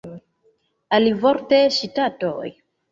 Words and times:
Alivorte 0.99 1.61
ŝtatoj. 1.79 2.45